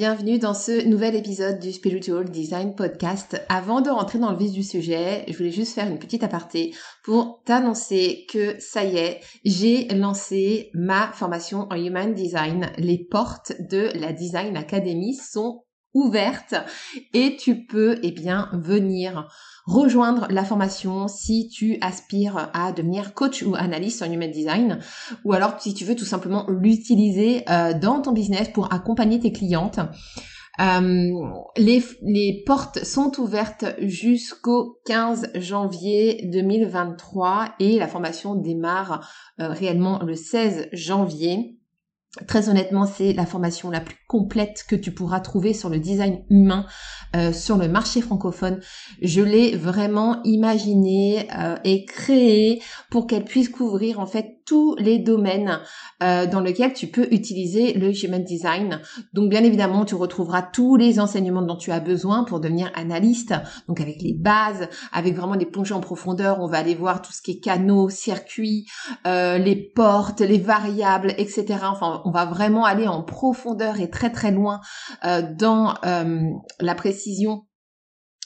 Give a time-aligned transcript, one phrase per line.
[0.00, 3.38] Bienvenue dans ce nouvel épisode du Spiritual Design Podcast.
[3.50, 6.74] Avant de rentrer dans le vif du sujet, je voulais juste faire une petite aparté
[7.04, 12.72] pour t'annoncer que ça y est, j'ai lancé ma formation en Human Design.
[12.78, 16.54] Les portes de la Design Academy sont ouvertes
[17.14, 19.28] et tu peux eh bien venir
[19.66, 24.78] rejoindre la formation si tu aspires à devenir coach ou analyste en human design
[25.24, 29.32] ou alors si tu veux tout simplement l'utiliser euh, dans ton business pour accompagner tes
[29.32, 29.80] clientes.
[30.60, 31.12] Euh,
[31.56, 39.08] les, les, portes sont ouvertes jusqu'au 15 janvier 2023 et la formation démarre
[39.40, 41.59] euh, réellement le 16 janvier.
[42.26, 46.24] Très honnêtement, c'est la formation la plus complète que tu pourras trouver sur le design
[46.28, 46.66] humain
[47.14, 48.58] euh, sur le marché francophone.
[49.00, 54.98] Je l'ai vraiment imaginée euh, et créée pour qu'elle puisse couvrir en fait tous les
[54.98, 55.60] domaines
[56.02, 58.80] euh, dans lesquels tu peux utiliser le Human Design.
[59.12, 63.34] Donc bien évidemment, tu retrouveras tous les enseignements dont tu as besoin pour devenir analyste.
[63.68, 67.12] Donc avec les bases, avec vraiment des plongées en profondeur, on va aller voir tout
[67.12, 68.66] ce qui est canaux, circuits,
[69.04, 71.46] les portes, les variables, etc.
[71.62, 74.60] Enfin, on va vraiment aller en profondeur et très très loin
[75.04, 75.74] euh, dans
[76.60, 77.44] la précision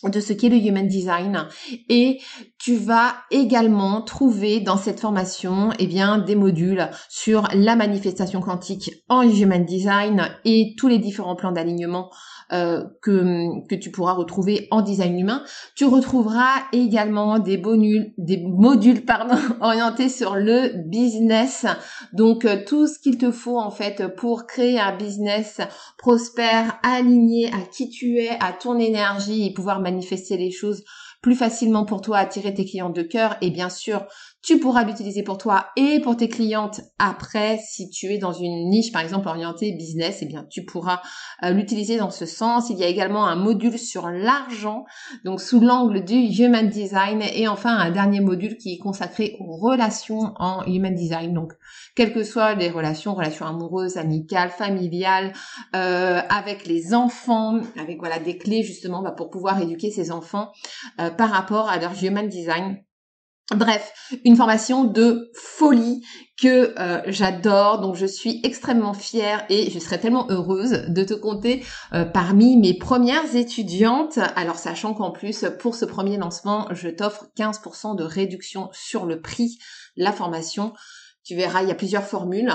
[0.09, 1.49] de ce qu'est le Human Design.
[1.89, 2.21] Et
[2.59, 8.91] tu vas également trouver dans cette formation eh bien des modules sur la manifestation quantique
[9.09, 12.11] en Human Design et tous les différents plans d'alignement
[12.53, 15.43] euh, que, que tu pourras retrouver en design humain.
[15.75, 21.67] Tu retrouveras également des bonus, des modules pardon, orientés sur le business.
[22.13, 25.61] Donc euh, tout ce qu'il te faut en fait pour créer un business
[25.99, 30.85] prospère, aligné à qui tu es, à ton énergie et pouvoir manifester les choses
[31.25, 34.05] plus facilement pour toi attirer tes clients de cœur et bien sûr
[34.45, 37.59] tu pourras l'utiliser pour toi et pour tes clientes après.
[37.67, 41.01] Si tu es dans une niche, par exemple, orientée business, eh bien, tu pourras
[41.43, 42.69] euh, l'utiliser dans ce sens.
[42.69, 44.85] Il y a également un module sur l'argent,
[45.25, 47.23] donc sous l'angle du Human Design.
[47.23, 51.33] Et enfin, un dernier module qui est consacré aux relations en Human Design.
[51.33, 51.55] Donc,
[51.97, 55.33] quelles que soient les relations, relations amoureuses, amicales, familiales,
[55.75, 60.53] euh, avec les enfants, avec voilà des clés justement bah, pour pouvoir éduquer ces enfants
[61.01, 62.77] euh, par rapport à leur Human Design
[63.51, 63.93] Bref,
[64.25, 66.03] une formation de folie
[66.41, 71.13] que euh, j'adore, donc je suis extrêmement fière et je serais tellement heureuse de te
[71.13, 71.63] compter
[71.93, 74.19] euh, parmi mes premières étudiantes.
[74.35, 79.21] Alors sachant qu'en plus, pour ce premier lancement, je t'offre 15% de réduction sur le
[79.21, 79.59] prix
[79.95, 80.73] la formation.
[81.23, 82.51] Tu verras, il y a plusieurs formules.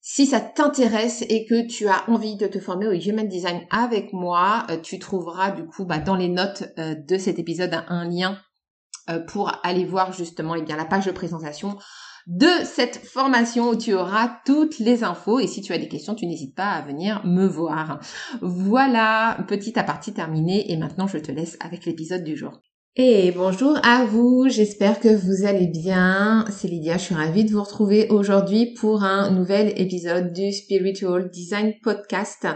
[0.00, 4.14] Si ça t'intéresse et que tu as envie de te former au Human Design avec
[4.14, 8.38] moi, euh, tu trouveras du coup bah, dans les notes de cet épisode un lien
[9.18, 11.76] pour aller voir justement eh bien, la page de présentation
[12.26, 16.14] de cette formation où tu auras toutes les infos et si tu as des questions,
[16.14, 18.00] tu n'hésites pas à venir me voir.
[18.40, 22.60] Voilà, petite aparté terminée et maintenant je te laisse avec l'épisode du jour.
[22.96, 26.44] Et bonjour à vous, j'espère que vous allez bien.
[26.50, 31.30] C'est Lydia, je suis ravie de vous retrouver aujourd'hui pour un nouvel épisode du Spiritual
[31.30, 32.46] Design Podcast.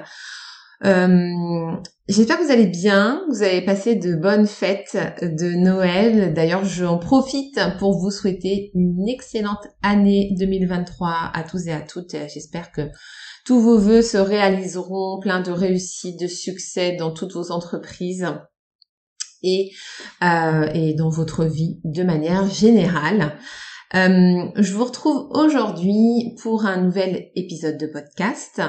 [0.84, 1.76] Euh,
[2.08, 6.34] j'espère que vous allez bien, vous avez passé de bonnes fêtes de Noël.
[6.34, 12.14] D'ailleurs, j'en profite pour vous souhaiter une excellente année 2023 à tous et à toutes.
[12.32, 12.82] J'espère que
[13.46, 18.26] tous vos vœux se réaliseront, plein de réussite, de succès dans toutes vos entreprises
[19.42, 19.70] et,
[20.22, 23.38] euh, et dans votre vie de manière générale.
[23.94, 28.60] Euh, je vous retrouve aujourd'hui pour un nouvel épisode de podcast.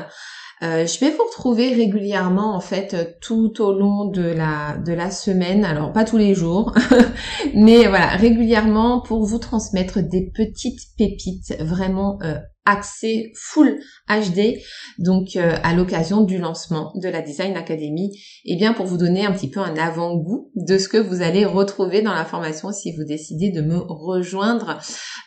[0.62, 5.12] Euh, je vais vous retrouver régulièrement en fait tout au long de la de la
[5.12, 6.74] semaine, alors pas tous les jours,
[7.54, 12.36] mais voilà régulièrement pour vous transmettre des petites pépites vraiment euh,
[12.66, 13.80] accès full
[14.10, 14.60] HD,
[14.98, 18.12] donc euh, à l'occasion du lancement de la Design Academy,
[18.44, 21.22] et eh bien pour vous donner un petit peu un avant-goût de ce que vous
[21.22, 24.80] allez retrouver dans la formation si vous décidez de me rejoindre.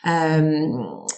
[0.07, 0.67] Euh,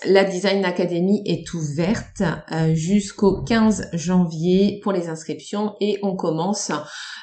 [0.07, 2.23] la Design Academy est ouverte
[2.53, 6.71] euh, jusqu'au 15 janvier pour les inscriptions et on commence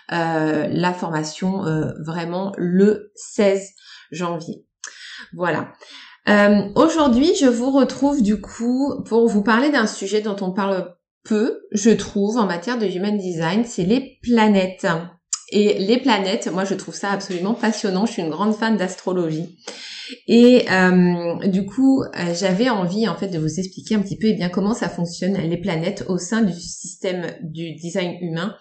[0.10, 1.64] la formation
[2.06, 3.62] vraiment le 16
[4.12, 4.66] janvier.
[5.34, 5.74] Voilà.
[6.28, 10.96] Euh, aujourd'hui, je vous retrouve du coup pour vous parler d'un sujet dont on parle
[11.24, 14.88] peu, je trouve, en matière de human design, c'est les planètes.
[15.50, 19.58] Et les planètes, moi je trouve ça absolument passionnant, je suis une grande fan d'astrologie.
[20.28, 24.28] Et euh, du coup, euh, j'avais envie en fait de vous expliquer un petit peu
[24.28, 28.56] eh bien comment ça fonctionne les planètes au sein du système du design humain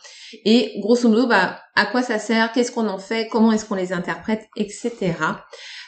[0.44, 3.74] et grosso modo bah à quoi ça sert, qu'est-ce qu'on en fait, comment est-ce qu'on
[3.74, 5.14] les interprète, etc.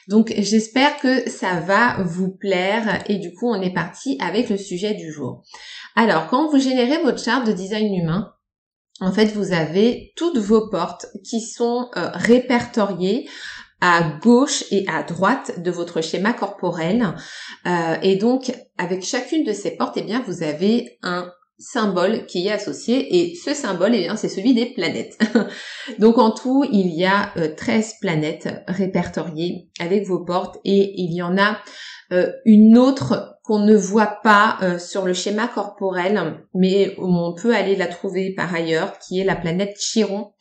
[0.08, 4.56] Donc j'espère que ça va vous plaire et du coup on est parti avec le
[4.56, 5.42] sujet du jour.
[5.94, 8.32] Alors quand vous générez votre charte de design humain,
[9.00, 13.28] en fait vous avez toutes vos portes qui sont euh, répertoriées
[13.80, 17.14] à gauche et à droite de votre schéma corporel.
[17.66, 22.46] Euh, et donc, avec chacune de ces portes, eh bien, vous avez un symbole qui
[22.46, 25.18] est associé et ce symbole eh bien c'est celui des planètes.
[25.98, 31.12] Donc en tout, il y a 13 euh, planètes répertoriées avec vos portes et il
[31.12, 31.58] y en a
[32.12, 37.54] euh, une autre qu'on ne voit pas euh, sur le schéma corporel mais on peut
[37.54, 40.32] aller la trouver par ailleurs qui est la planète Chiron.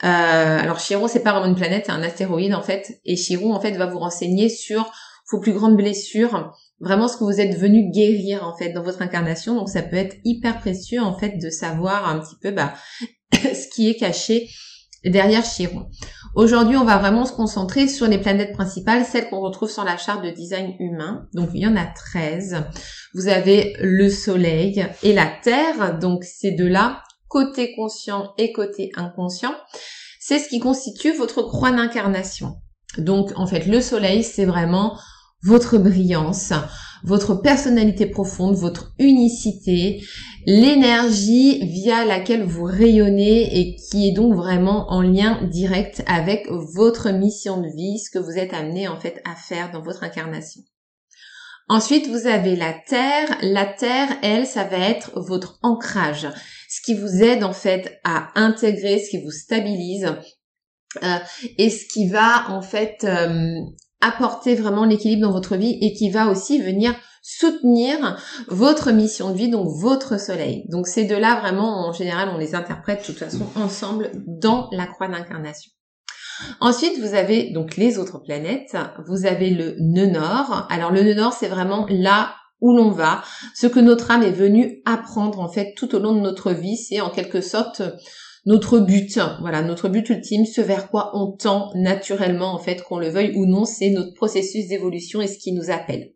[0.00, 3.60] alors Chiron c'est pas vraiment une planète, c'est un astéroïde en fait et Chiron en
[3.60, 4.92] fait va vous renseigner sur
[5.30, 9.00] vos plus grandes blessures, vraiment ce que vous êtes venu guérir en fait dans votre
[9.00, 9.54] incarnation.
[9.54, 12.74] Donc ça peut être hyper précieux en fait de savoir un petit peu bah,
[13.32, 14.50] ce qui est caché
[15.04, 15.88] derrière Chiron.
[16.34, 19.96] Aujourd'hui, on va vraiment se concentrer sur les planètes principales, celles qu'on retrouve sur la
[19.96, 21.28] charte de design humain.
[21.34, 22.64] Donc il y en a 13.
[23.14, 29.54] Vous avez le Soleil et la Terre, donc ces deux-là, côté conscient et côté inconscient.
[30.20, 32.56] C'est ce qui constitue votre croix d'incarnation.
[32.98, 34.96] Donc en fait, le Soleil, c'est vraiment
[35.42, 36.52] votre brillance,
[37.04, 40.02] votre personnalité profonde, votre unicité,
[40.46, 47.10] l'énergie via laquelle vous rayonnez et qui est donc vraiment en lien direct avec votre
[47.10, 50.62] mission de vie, ce que vous êtes amené en fait à faire dans votre incarnation.
[51.68, 53.38] Ensuite, vous avez la terre.
[53.40, 56.28] La terre, elle, ça va être votre ancrage,
[56.68, 60.12] ce qui vous aide en fait à intégrer, ce qui vous stabilise,
[61.02, 61.18] euh,
[61.56, 63.54] et ce qui va en fait euh,
[64.02, 68.18] apporter vraiment l'équilibre dans votre vie et qui va aussi venir soutenir
[68.48, 70.64] votre mission de vie, donc votre soleil.
[70.68, 74.86] Donc ces deux-là, vraiment, en général, on les interprète de toute façon ensemble dans la
[74.86, 75.70] croix d'incarnation.
[76.60, 78.76] Ensuite, vous avez donc les autres planètes.
[79.06, 80.66] Vous avez le nœud nord.
[80.70, 83.22] Alors le nœud nord, c'est vraiment là où l'on va,
[83.54, 86.76] ce que notre âme est venue apprendre en fait tout au long de notre vie.
[86.76, 87.82] C'est en quelque sorte
[88.44, 92.98] notre but, voilà, notre but ultime, ce vers quoi on tend naturellement, en fait, qu'on
[92.98, 96.12] le veuille ou non, c'est notre processus d'évolution et ce qui nous appelle.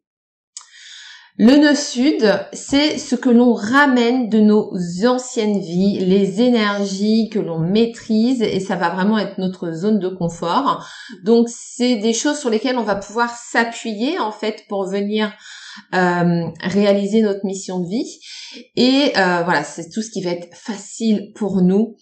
[1.38, 4.72] Le nœud sud, c'est ce que l'on ramène de nos
[5.04, 10.08] anciennes vies, les énergies que l'on maîtrise et ça va vraiment être notre zone de
[10.08, 10.88] confort.
[11.24, 15.30] Donc c'est des choses sur lesquelles on va pouvoir s'appuyer en fait pour venir
[15.94, 18.18] euh, réaliser notre mission de vie.
[18.76, 21.96] Et euh, voilà, c'est tout ce qui va être facile pour nous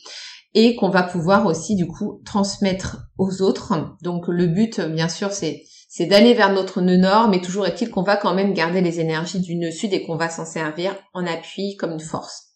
[0.55, 3.75] et qu'on va pouvoir aussi du coup transmettre aux autres.
[4.03, 5.65] Donc le but, bien sûr, c'est
[5.97, 8.99] c'est d'aller vers notre nœud nord, mais toujours est-il qu'on va quand même garder les
[8.99, 12.49] énergies du nœud sud et qu'on va s'en servir en appui comme une force.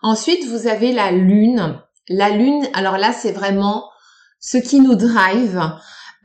[0.00, 1.80] Ensuite, vous avez la lune.
[2.08, 3.88] La lune, alors là, c'est vraiment
[4.38, 5.60] ce qui nous drive,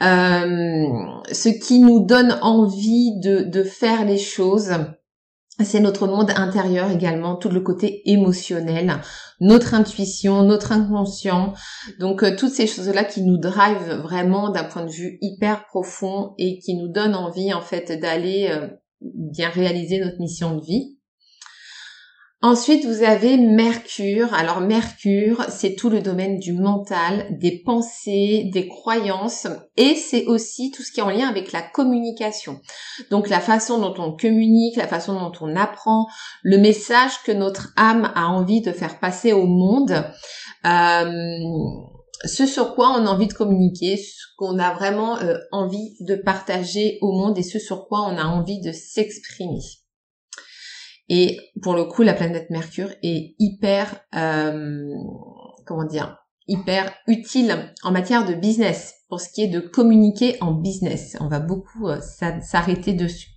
[0.02, 4.74] ce qui nous donne envie de, de faire les choses.
[5.64, 9.02] C'est notre monde intérieur également, tout le côté émotionnel,
[9.40, 11.54] notre intuition, notre inconscient.
[12.00, 16.36] Donc euh, toutes ces choses-là qui nous drivent vraiment d'un point de vue hyper profond
[16.38, 18.68] et qui nous donnent envie en fait d'aller euh,
[19.02, 20.97] bien réaliser notre mission de vie.
[22.44, 24.32] Ensuite, vous avez Mercure.
[24.36, 30.70] Alors Mercure, c'est tout le domaine du mental, des pensées, des croyances et c'est aussi
[30.70, 32.60] tout ce qui est en lien avec la communication.
[33.10, 36.06] Donc la façon dont on communique, la façon dont on apprend,
[36.44, 40.06] le message que notre âme a envie de faire passer au monde.
[40.66, 41.40] Euh,
[42.24, 46.16] ce sur quoi on a envie de communiquer, ce qu'on a vraiment euh, envie de
[46.16, 49.60] partager au monde et ce sur quoi on a envie de s'exprimer.
[51.10, 54.94] Et pour le coup, la planète Mercure est hyper, euh,
[55.66, 60.52] comment dire, hyper utile en matière de business, pour ce qui est de communiquer en
[60.52, 61.16] business.
[61.20, 62.00] On va beaucoup euh,
[62.42, 63.30] s'arrêter dessus.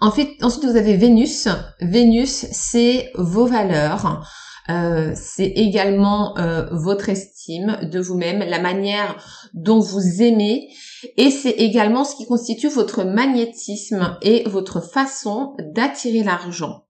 [0.00, 1.48] Ensuite, ensuite, vous avez Vénus.
[1.80, 4.26] Vénus, c'est vos valeurs.
[4.70, 10.68] Euh, c'est également euh, votre estime de vous-même, la manière dont vous aimez,
[11.16, 16.84] et c'est également ce qui constitue votre magnétisme et votre façon d'attirer l'argent.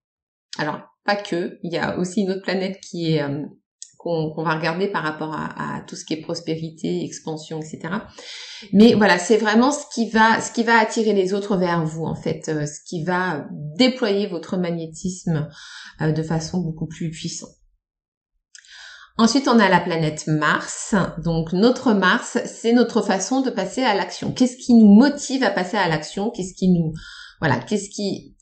[0.59, 3.45] Alors, pas que, il y a aussi une autre planète qui est euh,
[3.97, 7.95] qu'on va regarder par rapport à, tout ce qui est prospérité, expansion, etc.
[8.73, 12.05] Mais voilà, c'est vraiment ce qui va, ce qui va attirer les autres vers vous
[12.05, 15.49] en fait, ce qui va déployer votre magnétisme
[16.01, 17.58] de façon beaucoup plus puissante.
[19.19, 20.95] Ensuite, on a la planète Mars.
[21.25, 24.33] Donc, notre Mars, c'est notre façon de passer à l'action.
[24.33, 26.31] Qu'est-ce qui nous motive à passer à l'action?
[26.31, 26.93] Qu'est-ce qui nous,
[27.41, 28.37] voilà, qu'est-ce qui,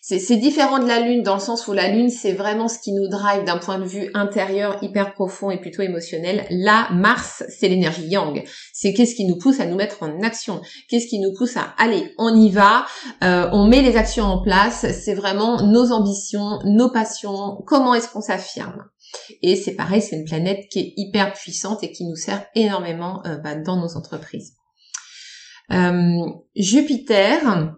[0.00, 2.92] c'est différent de la Lune dans le sens où la Lune, c'est vraiment ce qui
[2.92, 6.44] nous drive d'un point de vue intérieur hyper profond et plutôt émotionnel.
[6.50, 8.42] Là, Mars, c'est l'énergie Yang.
[8.72, 10.60] C'est qu'est-ce qui nous pousse à nous mettre en action.
[10.88, 12.86] Qu'est-ce qui nous pousse à aller, on y va,
[13.22, 14.86] euh, on met les actions en place.
[14.92, 17.62] C'est vraiment nos ambitions, nos passions.
[17.66, 18.82] Comment est-ce qu'on s'affirme?
[19.42, 23.22] Et c'est pareil, c'est une planète qui est hyper puissante et qui nous sert énormément
[23.26, 24.54] euh, bah, dans nos entreprises.
[25.70, 26.26] Euh,
[26.56, 27.72] Jupiter,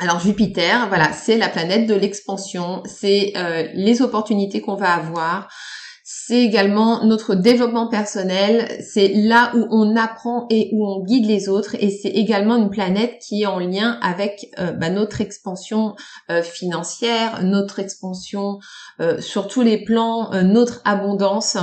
[0.00, 5.48] alors Jupiter, voilà, c'est la planète de l'expansion, c'est euh, les opportunités qu'on va avoir,
[6.08, 11.48] c'est également notre développement personnel, c'est là où on apprend et où on guide les
[11.48, 11.74] autres.
[11.80, 15.96] Et c'est également une planète qui est en lien avec euh, bah, notre expansion
[16.30, 18.60] euh, financière, notre expansion
[19.00, 21.56] euh, sur tous les plans, notre abondance.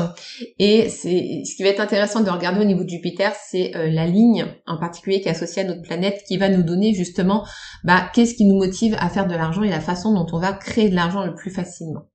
[0.60, 4.08] Et c'est ce qui va être intéressant de regarder au niveau de Jupiter, c'est la
[4.08, 7.46] ligne en particulier qui est associée à notre planète qui va nous donner justement
[7.86, 10.52] bah, qu'est-ce qui nous motive à faire de l'argent et la façon dont on va
[10.52, 12.10] créer de l'argent le plus facilement.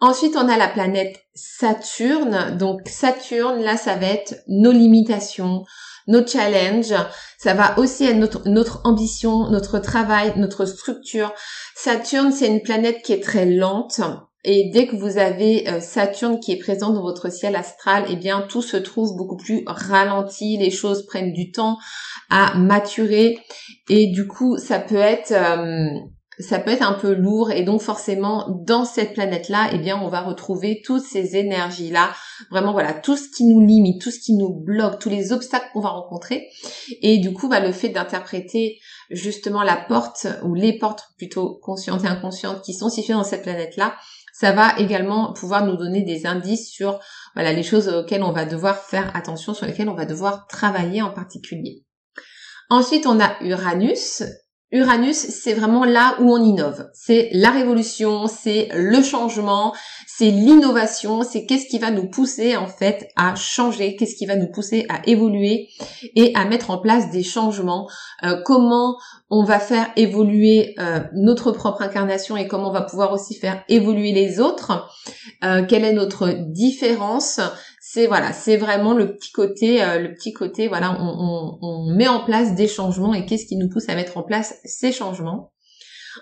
[0.00, 2.56] Ensuite, on a la planète Saturne.
[2.58, 5.64] Donc Saturne, là, ça va être nos limitations,
[6.06, 6.94] nos challenges.
[7.38, 11.32] Ça va aussi être notre, notre ambition, notre travail, notre structure.
[11.74, 14.00] Saturne, c'est une planète qui est très lente.
[14.44, 18.16] Et dès que vous avez euh, Saturne qui est présent dans votre ciel astral, eh
[18.16, 21.78] bien tout se trouve beaucoup plus ralenti, les choses prennent du temps
[22.28, 23.38] à maturer
[23.88, 25.88] et du coup ça peut être euh,
[26.38, 30.00] ça peut être un peu lourd et donc forcément dans cette planète là eh bien
[30.00, 32.12] on va retrouver toutes ces énergies là
[32.50, 35.68] vraiment voilà tout ce qui nous limite tout ce qui nous bloque tous les obstacles
[35.72, 36.48] qu'on va rencontrer.
[37.02, 38.78] Et du coup bah, le fait d'interpréter
[39.10, 43.42] justement la porte ou les portes plutôt conscientes et inconscientes qui sont situées dans cette
[43.42, 43.94] planète là
[44.32, 46.98] ça va également pouvoir nous donner des indices sur
[47.34, 51.02] voilà les choses auxquelles on va devoir faire attention sur lesquelles on va devoir travailler
[51.02, 51.84] en particulier.
[52.70, 54.22] Ensuite, on a Uranus
[54.74, 56.90] Uranus, c'est vraiment là où on innove.
[56.94, 59.72] C'est la révolution, c'est le changement,
[60.08, 64.34] c'est l'innovation, c'est qu'est-ce qui va nous pousser en fait à changer, qu'est-ce qui va
[64.34, 65.68] nous pousser à évoluer
[66.16, 67.88] et à mettre en place des changements,
[68.24, 68.96] euh, comment
[69.30, 73.62] on va faire évoluer euh, notre propre incarnation et comment on va pouvoir aussi faire
[73.68, 74.88] évoluer les autres,
[75.44, 77.38] euh, quelle est notre différence,
[77.94, 82.24] c'est voilà, c'est vraiment le petit côté, euh, le petit côté, voilà, on, met en
[82.24, 85.52] place des changements et qu'est-ce qui nous pousse à mettre en place ces changements.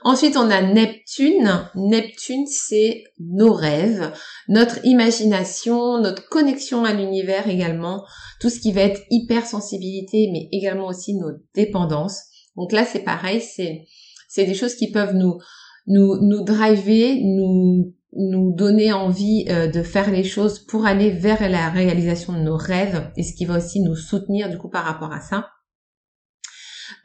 [0.02, 1.66] Ensuite, on a Neptune.
[1.74, 4.12] Neptune, c'est nos rêves,
[4.48, 8.04] notre imagination, notre connexion à l'univers également,
[8.38, 12.20] tout ce qui va être hypersensibilité, mais également aussi nos dépendances.
[12.56, 13.86] Donc là, c'est pareil, c'est
[14.28, 15.38] c'est des choses qui peuvent nous
[15.86, 21.48] nous nous driver, nous nous donner envie euh, de faire les choses pour aller vers
[21.48, 24.84] la réalisation de nos rêves et ce qui va aussi nous soutenir du coup par
[24.84, 25.48] rapport à ça.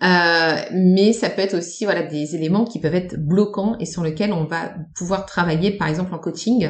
[0.04, 4.04] Euh, mais ça peut être aussi voilà des éléments qui peuvent être bloquants et sur
[4.04, 6.70] lesquels on va pouvoir travailler par exemple en coaching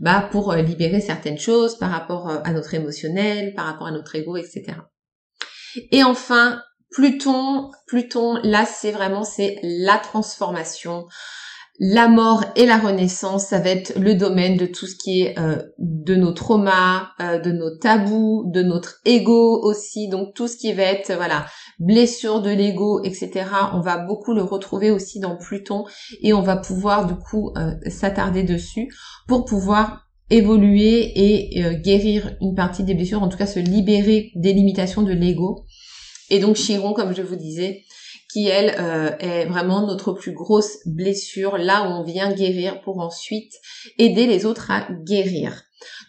[0.00, 4.14] bah pour euh, libérer certaines choses par rapport à notre émotionnel, par rapport à notre
[4.16, 4.64] ego, etc.
[5.90, 11.06] Et enfin Pluton, Pluton, là c'est vraiment c'est la transformation,
[11.78, 15.38] la mort et la renaissance, ça va être le domaine de tout ce qui est
[15.38, 20.56] euh, de nos traumas, euh, de nos tabous, de notre ego aussi, donc tout ce
[20.56, 21.46] qui va être voilà
[21.78, 23.44] blessure de l'ego, etc.
[23.74, 25.84] On va beaucoup le retrouver aussi dans Pluton
[26.22, 28.88] et on va pouvoir du coup euh, s'attarder dessus
[29.28, 34.52] pour pouvoir évoluer et guérir une partie des blessures, en tout cas se libérer des
[34.52, 35.66] limitations de l'ego.
[36.30, 37.84] Et donc Chiron, comme je vous disais,
[38.44, 43.52] elle euh, est vraiment notre plus grosse blessure, là où on vient guérir pour ensuite
[43.98, 45.62] aider les autres à guérir.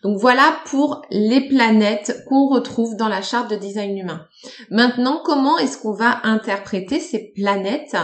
[0.03, 4.25] Donc voilà pour les planètes qu'on retrouve dans la charte de design humain.
[4.69, 7.96] Maintenant, comment est-ce qu'on va interpréter ces planètes?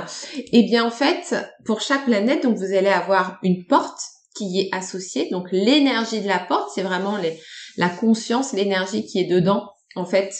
[0.51, 3.99] Eh bien en fait, pour chaque planète, donc vous allez avoir une porte
[4.35, 5.29] qui est associée.
[5.31, 7.17] Donc l'énergie de la porte, c'est vraiment
[7.77, 9.69] la conscience, l'énergie qui est dedans.
[9.95, 10.33] En fait,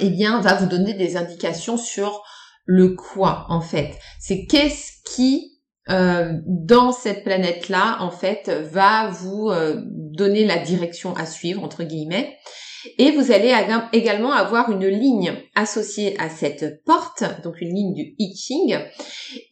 [0.00, 2.22] eh bien, va vous donner des indications sur
[2.68, 3.98] le quoi en fait.
[4.20, 5.58] C'est qu'est-ce qui
[5.90, 11.82] euh, dans cette planète-là, en fait, va vous euh, donner la direction à suivre, entre
[11.82, 12.36] guillemets.
[12.98, 13.54] Et vous allez
[13.92, 18.78] également avoir une ligne associée à cette porte, donc une ligne du I Ching.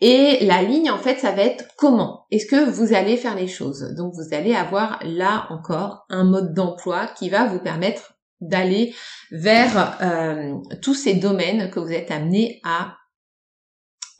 [0.01, 2.27] Et la ligne, en fait, ça va être comment?
[2.31, 3.95] Est-ce que vous allez faire les choses?
[3.97, 8.95] Donc vous allez avoir là encore un mode d'emploi qui va vous permettre d'aller
[9.33, 12.95] vers euh, tous ces domaines que vous êtes amené à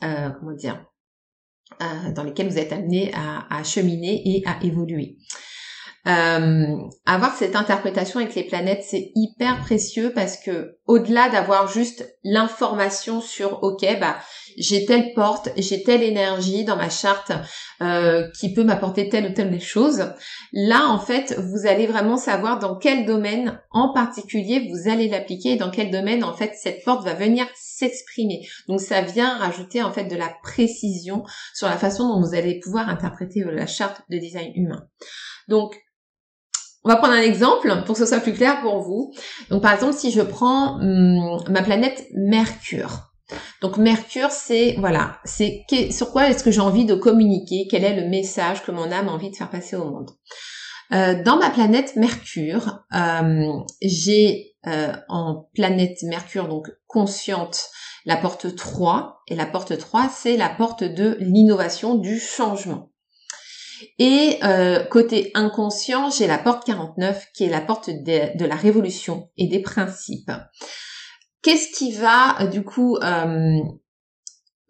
[0.01, 0.85] comment dire
[1.81, 5.17] euh, dans lesquels vous êtes amené à, cheminer et à évoluer.
[6.07, 12.07] Euh, avoir cette interprétation avec les planètes, c'est hyper précieux parce que au-delà d'avoir juste
[12.23, 14.17] l'information sur OK, bah
[14.57, 17.31] j'ai telle porte, j'ai telle énergie dans ma charte
[17.81, 20.11] euh, qui peut m'apporter telle ou telle chose.
[20.51, 25.53] Là, en fait, vous allez vraiment savoir dans quel domaine en particulier vous allez l'appliquer
[25.53, 28.47] et dans quel domaine, en fait, cette porte va venir s'exprimer.
[28.67, 31.23] Donc, ça vient rajouter, en fait, de la précision
[31.53, 34.87] sur la façon dont vous allez pouvoir interpréter euh, la charte de design humain.
[35.47, 35.77] Donc,
[36.83, 39.11] on va prendre un exemple pour que ce soit plus clair pour vous.
[39.49, 43.07] Donc par exemple, si je prends hum, ma planète Mercure.
[43.61, 47.99] Donc Mercure, c'est voilà, c'est sur quoi est-ce que j'ai envie de communiquer, quel est
[47.99, 50.11] le message que mon âme a envie de faire passer au monde?
[50.93, 57.69] Euh, dans ma planète Mercure, euh, j'ai euh, en planète Mercure donc consciente
[58.05, 62.91] la porte 3 et la porte 3 c'est la porte de l'innovation du changement.
[63.99, 64.39] Et
[64.89, 69.61] côté inconscient, j'ai la porte 49 qui est la porte de la révolution et des
[69.61, 70.31] principes.
[71.41, 73.59] Qu'est-ce qui va euh, du coup euh,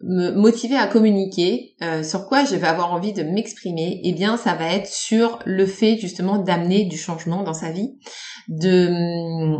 [0.00, 4.36] me motiver à communiquer, euh, sur quoi je vais avoir envie de m'exprimer, eh bien
[4.36, 7.98] ça va être sur le fait justement d'amener du changement dans sa vie,
[8.48, 9.56] de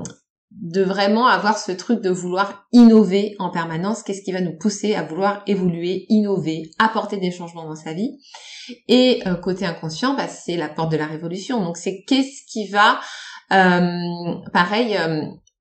[0.50, 4.94] de vraiment avoir ce truc de vouloir innover en permanence, qu'est-ce qui va nous pousser
[4.94, 8.18] à vouloir évoluer, innover, apporter des changements dans sa vie?
[8.88, 11.62] Et côté inconscient, bah, c'est la porte de la révolution.
[11.62, 12.98] Donc c'est qu'est-ce qui va,
[13.50, 14.98] pareil,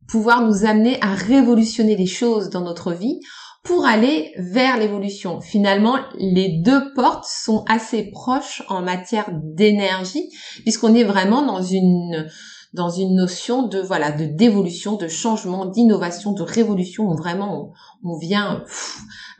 [0.08, 3.20] pouvoir nous amener à révolutionner les choses dans notre vie
[3.64, 5.42] pour aller vers l'évolution.
[5.42, 10.30] Finalement, les deux portes sont assez proches en matière d'énergie
[10.64, 12.28] puisqu'on est vraiment dans une
[12.74, 18.18] dans une notion de voilà de d'évolution, de changement, d'innovation, de révolution où vraiment on,
[18.18, 18.64] vient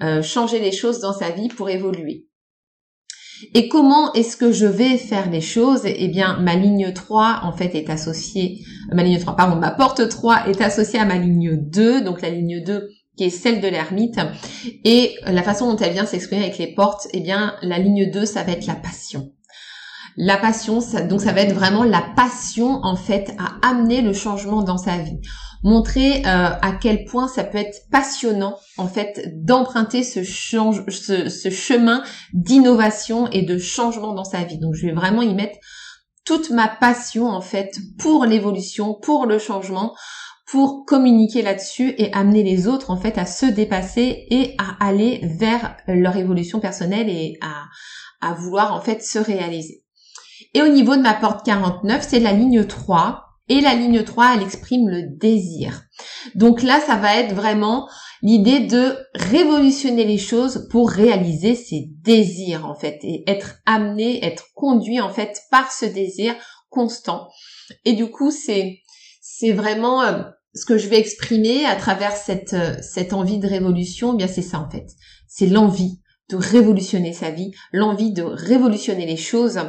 [0.02, 2.27] euh, changer les choses dans sa vie pour évoluer.
[3.54, 5.82] Et comment est-ce que je vais faire les choses?
[5.86, 10.08] Eh bien, ma ligne 3, en fait, est associée, ma ligne 3, pardon, ma porte
[10.08, 13.68] 3 est associée à ma ligne 2, donc la ligne 2 qui est celle de
[13.68, 14.20] l'ermite.
[14.84, 18.26] Et la façon dont elle vient s'exprimer avec les portes, eh bien, la ligne 2,
[18.26, 19.32] ça va être la passion.
[20.18, 24.62] La passion, donc ça va être vraiment la passion, en fait, à amener le changement
[24.62, 25.20] dans sa vie
[25.68, 32.04] montrer euh, à quel point ça peut être passionnant en fait d'emprunter ce, chemin
[32.34, 34.58] d'innovation et de changement dans sa vie.
[34.58, 35.58] Donc je vais vraiment y mettre
[36.26, 39.94] toute ma passion en fait pour l'évolution, pour le changement,
[40.50, 45.20] pour communiquer là-dessus et amener les autres en fait à se dépasser et à aller
[45.24, 47.66] vers leur évolution personnelle et à,
[48.22, 49.84] à vouloir en fait se réaliser.
[50.54, 54.36] Et au niveau de ma porte 49, c'est la ligne 3 et la ligne 3,
[54.36, 55.84] elle exprime le désir.
[56.36, 57.88] Donc là, ça va être vraiment
[58.22, 64.48] l'idée de révolutionner les choses pour réaliser ses désirs, en fait, et être amené, être
[64.54, 66.36] conduit, en fait, par ce désir
[66.70, 67.30] constant.
[67.86, 68.80] Et du coup, c'est,
[69.22, 73.48] c'est vraiment euh, ce que je vais exprimer à travers cette, euh, cette envie de
[73.48, 74.88] révolution, eh bien c'est ça, en fait.
[75.28, 79.60] C'est l'envie de révolutionner sa vie, l'envie de révolutionner les choses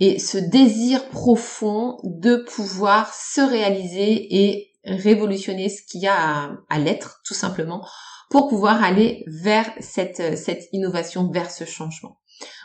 [0.00, 6.78] et ce désir profond de pouvoir se réaliser et révolutionner ce qu'il y a à,
[6.78, 7.86] l'être tout simplement
[8.30, 12.18] pour pouvoir aller vers cette, cette innovation, vers ce changement.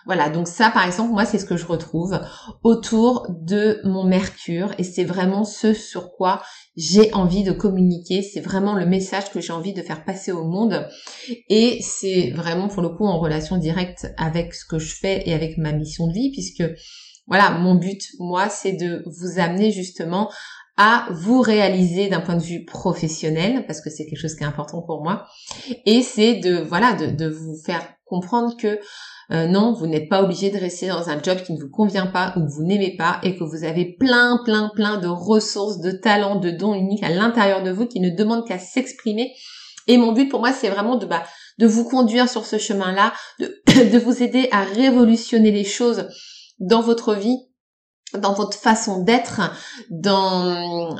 [0.05, 2.19] Voilà, donc ça par exemple, moi c'est ce que je retrouve
[2.63, 6.41] autour de mon Mercure et c'est vraiment ce sur quoi
[6.77, 10.45] j'ai envie de communiquer, c'est vraiment le message que j'ai envie de faire passer au
[10.45, 10.87] monde
[11.49, 15.33] et c'est vraiment pour le coup en relation directe avec ce que je fais et
[15.33, 16.63] avec ma mission de vie puisque
[17.27, 20.29] voilà, mon but moi c'est de vous amener justement
[20.77, 24.47] à vous réaliser d'un point de vue professionnel parce que c'est quelque chose qui est
[24.47, 25.25] important pour moi
[25.85, 28.79] et c'est de voilà de, de vous faire comprendre que
[29.31, 32.07] Euh, non, vous n'êtes pas obligé de rester dans un job qui ne vous convient
[32.07, 35.79] pas ou que vous n'aimez pas et que vous avez plein, plein, plein de ressources,
[35.79, 39.33] de talents, de dons uniques à l'intérieur de vous qui ne demandent qu'à s'exprimer.
[39.87, 41.23] Et mon but pour moi, c'est vraiment de, bah,
[41.59, 46.07] vous conduire sur ce chemin-là, de vous aider à révolutionner les choses
[46.59, 47.37] dans votre vie
[48.13, 49.41] dans votre façon d'être,
[49.89, 50.95] dans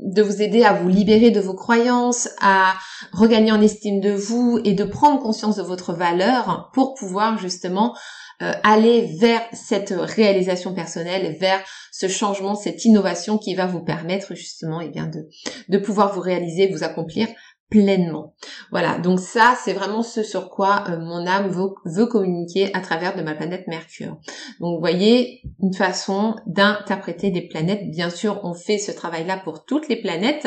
[0.00, 2.74] de vous aider à vous libérer de vos croyances, à
[3.12, 7.96] regagner en estime de vous et de prendre conscience de votre valeur pour pouvoir justement
[8.42, 11.62] euh, aller vers cette réalisation personnelle, vers
[11.92, 15.28] ce changement, cette innovation qui va vous permettre justement eh bien de,
[15.68, 17.28] de pouvoir vous réaliser, vous accomplir
[17.74, 18.34] pleinement.
[18.70, 23.16] Voilà, donc ça, c'est vraiment ce sur quoi euh, mon âme veut, communiquer à travers
[23.16, 24.16] de ma planète Mercure.
[24.60, 27.90] Donc, vous voyez, une façon d'interpréter des planètes.
[27.90, 30.46] Bien sûr, on fait ce travail-là pour toutes les planètes.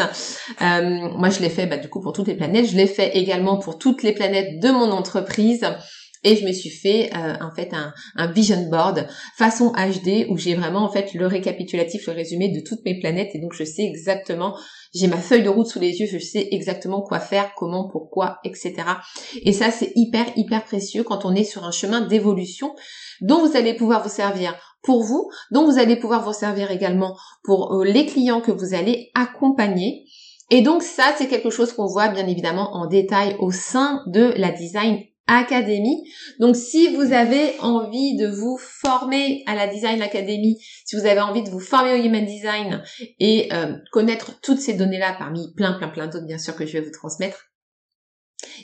[0.62, 2.68] Euh, moi, je l'ai fait, bah, du coup, pour toutes les planètes.
[2.68, 5.66] Je l'ai fait également pour toutes les planètes de mon entreprise.
[6.24, 10.38] Et je me suis fait euh, en fait un, un, vision board façon HD où
[10.38, 13.64] j'ai vraiment en fait le récapitulatif, le résumé de toutes mes planètes et donc je
[13.64, 14.56] sais exactement
[14.94, 18.40] j'ai ma feuille de route sous les yeux, je sais exactement quoi faire, comment, pourquoi,
[18.44, 18.76] etc.
[19.44, 22.76] Et ça, c'est hyper, hyper précieux quand on est sur un chemin d'évolution
[23.22, 27.18] dont vous allez pouvoir vous servir pour vous, dont vous allez pouvoir vous servir également
[27.44, 30.06] pour euh, les clients que vous allez accompagner.
[30.50, 34.34] Et donc ça, c'est quelque chose qu'on voit bien évidemment en détail au sein de
[34.38, 36.04] la Design Academy.
[36.40, 41.20] Donc si vous avez envie de vous former à la Design Academy, si vous avez
[41.20, 42.84] envie de vous former au Human Design
[43.20, 46.74] et euh, connaître toutes ces données-là parmi plein plein plein d'autres bien sûr que je
[46.74, 47.47] vais vous transmettre,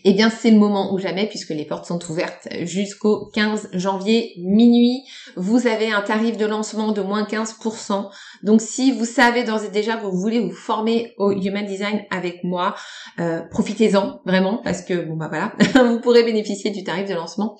[0.05, 4.33] eh bien c'est le moment ou jamais puisque les portes sont ouvertes jusqu'au 15 janvier
[4.37, 5.03] minuit.
[5.35, 8.09] Vous avez un tarif de lancement de moins 15%.
[8.43, 12.03] Donc si vous savez d'ores et déjà que vous voulez vous former au Human Design
[12.11, 12.75] avec moi,
[13.19, 15.53] euh, profitez-en vraiment parce que bon bah voilà,
[15.89, 17.57] vous pourrez bénéficier du tarif de lancement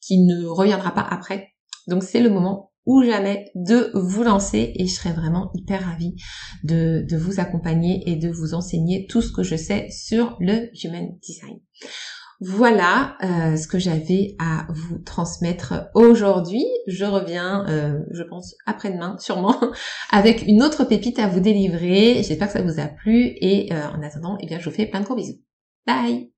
[0.00, 1.52] qui ne reviendra pas après.
[1.86, 6.16] Donc c'est le moment ou jamais de vous lancer et je serais vraiment hyper ravie
[6.64, 10.68] de, de vous accompagner et de vous enseigner tout ce que je sais sur le
[10.82, 11.58] Human Design.
[12.44, 16.64] Voilà euh, ce que j'avais à vous transmettre aujourd'hui.
[16.88, 19.60] Je reviens, euh, je pense, après-demain, sûrement,
[20.10, 22.20] avec une autre pépite à vous délivrer.
[22.24, 24.86] J'espère que ça vous a plu et euh, en attendant, eh bien, je vous fais
[24.86, 25.40] plein de gros bisous.
[25.86, 26.31] Bye